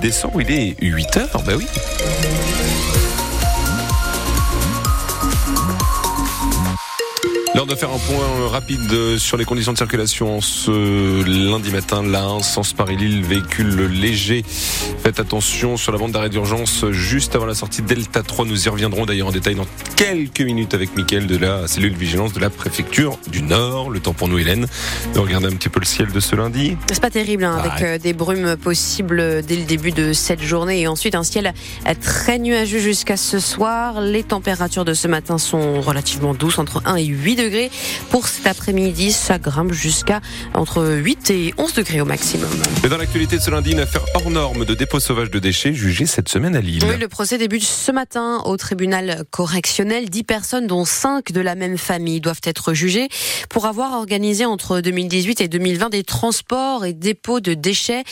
[0.00, 1.66] descend, il est 8 heures, bah oui.
[7.60, 12.02] L'heure de faire un point rapide sur les conditions de circulation ce lundi matin.
[12.02, 14.46] Là, sens Paris-Lille, véhicule léger.
[15.02, 18.46] Faites attention sur la bande d'arrêt d'urgence juste avant la sortie Delta 3.
[18.46, 22.32] Nous y reviendrons d'ailleurs en détail dans quelques minutes avec Mickaël de la cellule vigilance
[22.32, 23.90] de la préfecture du Nord.
[23.90, 24.66] Le temps pour nous, Hélène,
[25.12, 26.78] de regarder un petit peu le ciel de ce lundi.
[26.90, 30.80] C'est pas terrible, hein, avec euh, des brumes possibles dès le début de cette journée
[30.80, 31.52] et ensuite un ciel
[32.00, 34.00] très nuageux jusqu'à ce soir.
[34.00, 37.49] Les températures de ce matin sont relativement douces, entre 1 et 8 degrés.
[38.10, 40.20] Pour cet après-midi, ça grimpe jusqu'à
[40.54, 42.50] entre 8 et 11 degrés au maximum.
[42.82, 45.74] Mais dans l'actualité de ce lundi, une affaire hors norme de dépôt sauvage de déchets
[45.74, 46.82] jugée cette semaine à Lille.
[46.88, 50.10] Oui, le procès débute ce matin au tribunal correctionnel.
[50.10, 53.08] 10 personnes, dont 5 de la même famille, doivent être jugées
[53.48, 58.04] pour avoir organisé entre 2018 et 2020 des transports et dépôts de déchets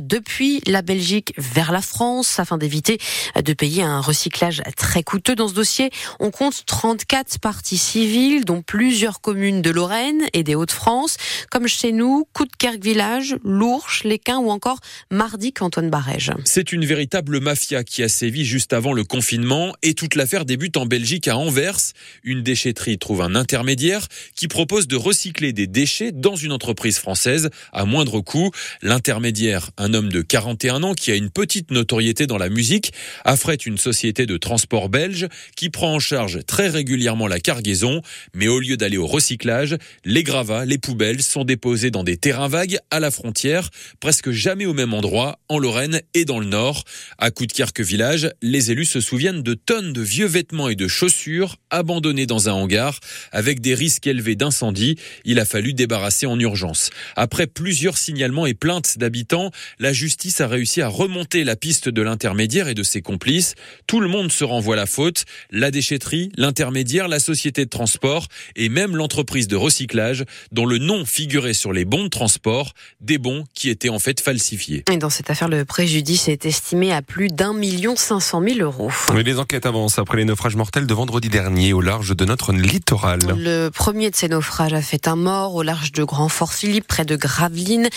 [0.00, 2.98] depuis la Belgique vers la France afin d'éviter
[3.42, 5.34] de payer un recyclage très coûteux.
[5.34, 10.42] Dans ce dossier, on compte 34 parties civiles, dont plus plusieurs communes de Lorraine et
[10.42, 11.16] des Hauts-de-France,
[11.50, 16.32] comme chez nous, Coudekerque Village, Lourches, Léquin ou encore Mardi Canton Barège.
[16.44, 20.76] C'est une véritable mafia qui a sévi juste avant le confinement et toute l'affaire débute
[20.76, 21.78] en Belgique à Anvers.
[22.22, 27.48] Une déchetterie trouve un intermédiaire qui propose de recycler des déchets dans une entreprise française
[27.72, 28.50] à moindre coût.
[28.82, 32.92] L'intermédiaire, un homme de 41 ans qui a une petite notoriété dans la musique,
[33.24, 38.02] affrète une société de transport belge qui prend en charge très régulièrement la cargaison,
[38.34, 42.16] mais au lieu lieu d'aller au recyclage, les gravats, les poubelles sont déposés dans des
[42.16, 46.46] terrains vagues à la frontière, presque jamais au même endroit, en Lorraine et dans le
[46.46, 46.84] Nord.
[47.18, 51.56] À Coudekerque Village, les élus se souviennent de tonnes de vieux vêtements et de chaussures
[51.70, 53.00] abandonnés dans un hangar.
[53.32, 56.90] Avec des risques élevés d'incendie, il a fallu débarrasser en urgence.
[57.14, 62.02] Après plusieurs signalements et plaintes d'habitants, la justice a réussi à remonter la piste de
[62.02, 63.54] l'intermédiaire et de ses complices.
[63.86, 65.24] Tout le monde se renvoie la faute.
[65.50, 68.26] La déchetterie, l'intermédiaire, la société de transport
[68.56, 73.18] et même l'entreprise de recyclage dont le nom figurait sur les bons de transport, des
[73.18, 74.84] bons qui étaient en fait falsifiés.
[74.90, 78.62] Et dans cette affaire, le préjudice est estimé à plus d'un million cinq cent mille
[78.62, 78.90] euros.
[79.14, 82.52] Mais les enquêtes avancent après les naufrages mortels de vendredi dernier au large de notre
[82.52, 83.20] littoral.
[83.36, 87.16] Le premier de ces naufrages a fait un mort au large de Grand-Fort-Philippe, près de
[87.16, 87.88] Gravelines.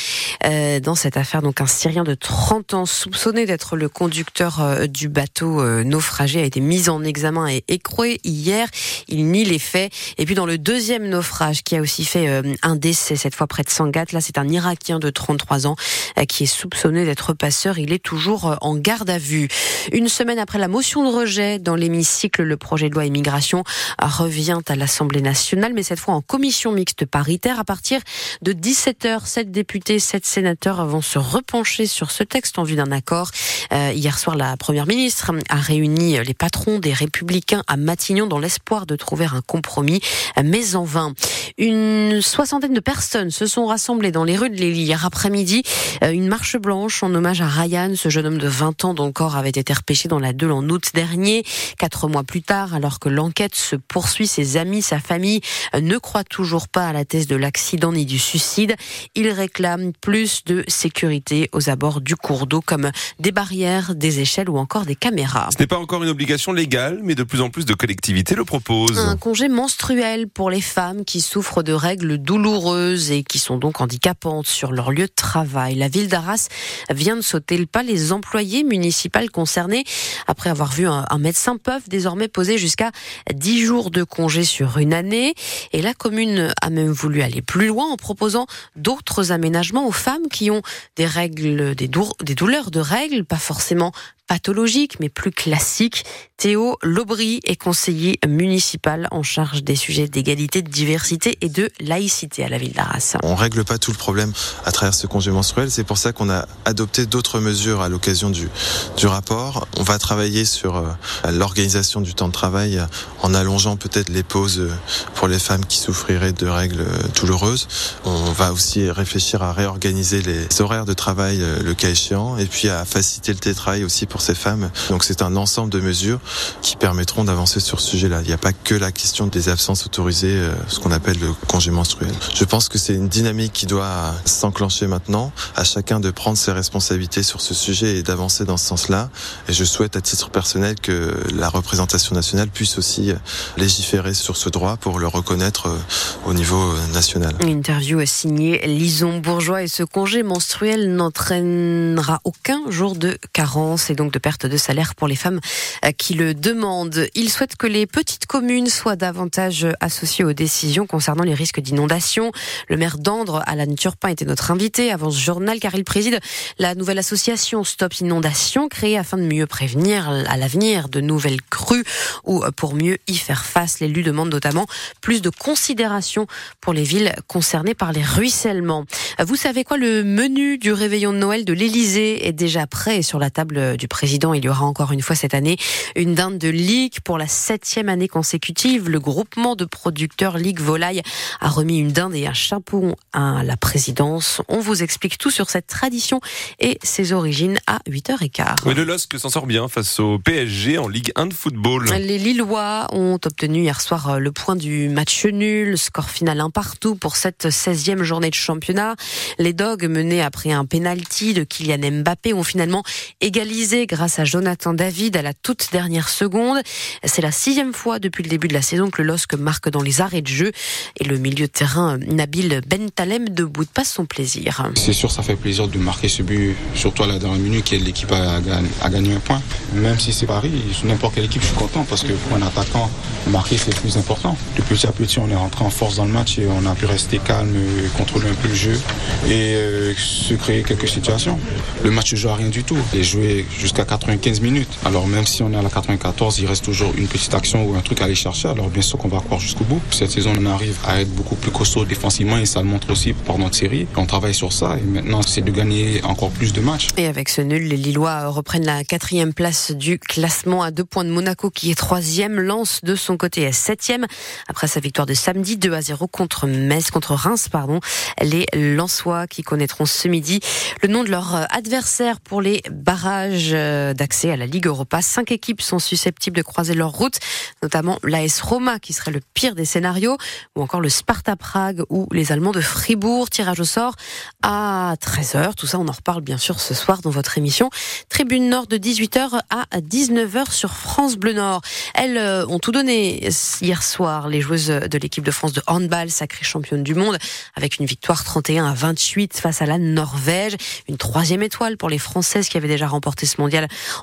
[0.46, 4.88] Euh, dans cette affaire, donc un Syrien de 30 ans soupçonné d'être le conducteur euh,
[4.88, 8.68] du bateau euh, naufragé a été mis en examen et écroué hier.
[9.08, 9.92] Il nie les faits.
[10.18, 13.48] Et puis dans le deuxième naufrage qui a aussi fait euh, un décès, cette fois
[13.48, 14.06] près de Sangat.
[14.12, 15.76] Là, c'est un Irakien de 33 ans
[16.18, 17.78] euh, qui est soupçonné d'être passeur.
[17.78, 19.48] Il est toujours euh, en garde à vue.
[19.92, 23.64] Une semaine après la motion de rejet dans l'hémicycle, le projet de loi immigration
[24.02, 27.60] revient à l'Assemblée nationale, mais cette fois en commission mixte paritaire.
[27.60, 28.00] À partir
[28.42, 32.92] de 17h, sept députés, sept sénateurs vont se repencher sur ce texte en vue d'un
[32.92, 33.32] accord.
[33.72, 38.86] hier soir, la première ministre a réuni les patrons des Républicains à Matignon dans l'espoir
[38.86, 40.02] de trouver un compromis
[40.44, 41.14] mais en vain.
[41.58, 45.64] Une soixantaine de personnes se sont rassemblées dans les rues de Lille hier après-midi.
[46.04, 49.08] Euh, une marche blanche en hommage à Ryan, ce jeune homme de 20 ans dont
[49.08, 51.44] le corps avait été repêché dans la Deule en août dernier.
[51.78, 55.42] Quatre mois plus tard, alors que l'enquête se poursuit, ses amis, sa famille
[55.76, 58.76] euh, ne croient toujours pas à la thèse de l'accident ni du suicide.
[59.16, 64.50] Ils réclament plus de sécurité aux abords du cours d'eau comme des barrières, des échelles
[64.50, 65.50] ou encore des caméras.
[65.52, 68.46] Ce n'est pas encore une obligation légale, mais de plus en plus de collectivités le
[68.46, 68.98] proposent.
[68.98, 73.82] Un congé menstruel pour les femmes qui souffrent de règles douloureuses et qui sont donc
[73.82, 75.76] handicapantes sur leur lieu de travail.
[75.76, 76.48] La ville d'Arras
[76.90, 77.84] vient de sauter le pas.
[77.84, 79.84] Les employés municipaux concernés,
[80.28, 82.92] après avoir vu un, médecin, peuvent désormais poser jusqu'à
[83.34, 85.34] 10 jours de congé sur une année.
[85.74, 88.46] Et la commune a même voulu aller plus loin en proposant
[88.76, 90.62] d'autres aménagements aux femmes qui ont
[90.96, 91.90] des règles, des,
[92.22, 93.92] des douleurs de règles, pas forcément
[94.30, 96.06] pathologique, mais plus classique.
[96.38, 102.46] Théo Lobry est conseiller municipal en charge des sujets d'égalité, de diversité et de laïcité
[102.46, 103.18] à la ville d'Arras.
[103.24, 104.32] On règle pas tout le problème
[104.66, 105.70] à travers ce congé menstruel.
[105.70, 108.48] C'est pour ça qu'on a adopté d'autres mesures à l'occasion du,
[108.96, 109.68] du rapport.
[109.78, 110.86] On va travailler sur euh,
[111.30, 112.80] l'organisation du temps de travail
[113.22, 114.70] en allongeant peut-être les pauses
[115.16, 116.86] pour les femmes qui souffriraient de règles
[117.20, 117.68] douloureuses.
[118.06, 122.46] On va aussi réfléchir à réorganiser les horaires de travail euh, le cas échéant et
[122.46, 124.70] puis à faciliter le télétravail aussi pour ces femmes.
[124.90, 126.20] Donc c'est un ensemble de mesures
[126.62, 128.22] qui permettront d'avancer sur ce sujet-là.
[128.22, 131.34] Il n'y a pas que la question des absences autorisées, euh, ce qu'on appelle le
[131.48, 132.12] congé menstruel.
[132.34, 136.52] Je pense que c'est une dynamique qui doit s'enclencher maintenant, à chacun de prendre ses
[136.52, 139.10] responsabilités sur ce sujet et d'avancer dans ce sens-là.
[139.48, 143.14] Et je souhaite à titre personnel que la représentation nationale puisse aussi
[143.58, 145.78] légiférer sur ce droit pour le reconnaître euh,
[146.26, 147.36] au niveau euh, national.
[147.42, 153.96] Une interview signée Lison Bourgeois et ce congé menstruel n'entraînera aucun jour de carence et
[153.96, 155.40] donc de perte de salaire pour les femmes
[155.86, 157.08] euh, qui le demandent.
[157.16, 162.32] Il souhaite que les petites communes soient davantage associées aux décisions concernant les risques d'inondation.
[162.68, 166.20] Le maire d'Andre, Alan Turpin, était notre invité avant ce journal car il préside
[166.58, 171.84] la nouvelle association Stop Inondation créée afin de mieux prévenir à l'avenir de nouvelles crues
[172.24, 173.80] ou pour mieux y faire face.
[173.80, 174.66] L'élu demande notamment
[175.02, 176.28] plus de considération
[176.62, 178.86] pour les villes concernées par les ruissellements.
[179.20, 179.78] Vous savez quoi?
[179.78, 183.88] Le menu du réveillon de Noël de l'Élysée est déjà prêt sur la table du
[183.90, 184.34] président.
[184.34, 185.58] Il y aura encore une fois cette année
[185.96, 188.90] une dinde de Ligue pour la septième année consécutive.
[188.90, 191.02] Le groupement de producteurs Ligue Volaille
[191.42, 194.42] a remis une dinde et un chapeau à la présidence.
[194.48, 196.22] On vous explique tout sur cette tradition
[196.60, 198.56] et ses origines à 8h15.
[198.66, 201.90] Oui, le LOSC s'en sort bien face au PSG en Ligue 1 de football.
[201.90, 206.96] Les Lillois ont obtenu hier soir le point du match nul, score final un partout
[206.96, 208.96] pour cette 16e journée de championnat.
[209.38, 212.84] Les Dogs, menés après un penalty de Kylian Mbappé, ont finalement
[213.22, 216.60] égalisé grâce à Jonathan David à la toute dernière seconde.
[217.04, 219.82] C'est la sixième fois depuis le début de la saison que le LOSC marque dans
[219.82, 220.52] les arrêts de jeu
[221.00, 224.70] et le milieu de terrain Nabil Bentalem debout de passe son plaisir.
[224.76, 227.76] C'est sûr, ça fait plaisir de marquer ce but, surtout à la dernière minute, que
[227.76, 229.42] l'équipe a, gagné un point.
[229.74, 230.52] Même si c'est Paris,
[230.84, 232.90] n'importe quelle équipe, je suis content parce que pour un attaquant,
[233.28, 234.38] marquer c'est le plus important.
[234.56, 236.76] De petit à petit, on est rentré en force dans le match et on a
[236.76, 237.56] pu rester calme,
[237.98, 238.80] contrôler un peu le jeu
[239.28, 241.40] et euh, se créer quelques situations.
[241.84, 242.78] Le match ne joue à rien du tout.
[242.94, 244.80] Est joué jusqu'à 95 minutes.
[244.84, 247.76] Alors même si on est à la 94, il reste toujours une petite action ou
[247.76, 248.48] un truc à aller chercher.
[248.48, 249.80] Alors bien sûr qu'on va croire jusqu'au bout.
[249.92, 253.14] Cette saison, on arrive à être beaucoup plus costaud défensivement et ça le montre aussi
[253.14, 253.86] par notre série.
[253.96, 256.88] On travaille sur ça et maintenant c'est de gagner encore plus de matchs.
[256.98, 261.06] Et avec ce nul, les Lillois reprennent la quatrième place du classement à deux points
[261.06, 262.40] de Monaco qui est troisième.
[262.40, 264.08] Lance de son côté est septième
[264.48, 267.82] après sa victoire de samedi 2 à 0 contre Metz, contre Reims, pardon.
[268.20, 270.40] Les Lensois qui connaîtront ce midi
[270.82, 273.56] le nom de leur adversaire pour les barrages
[273.94, 275.02] d'accès à la Ligue Europa.
[275.02, 277.20] Cinq équipes sont susceptibles de croiser leur route,
[277.62, 280.18] notamment l'AS Roma qui serait le pire des scénarios,
[280.56, 283.30] ou encore le Sparta Prague ou les Allemands de Fribourg.
[283.30, 283.96] Tirage au sort
[284.42, 285.56] à 13h.
[285.56, 287.70] Tout ça, on en reparle bien sûr ce soir dans votre émission.
[288.10, 291.62] Tribune Nord de 18h à 19h sur France Bleu Nord.
[291.94, 293.30] Elles euh, ont tout donné
[293.62, 297.18] hier soir, les joueuses de l'équipe de France de handball, sacrée championne du monde,
[297.56, 300.56] avec une victoire 31 à 28 face à la Norvège.
[300.88, 303.49] Une troisième étoile pour les Françaises qui avaient déjà remporté ce mondial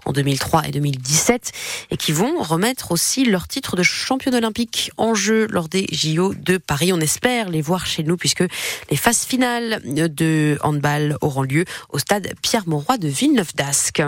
[0.04, 1.52] en 2003 et 2017
[1.90, 6.34] et qui vont remettre aussi leur titre de championne olympique en jeu lors des JO
[6.34, 6.92] de Paris.
[6.92, 8.44] On espère les voir chez nous puisque
[8.90, 14.02] les phases finales de handball auront lieu au stade Pierre-Mauroy de Villeneuve-d'Ascq.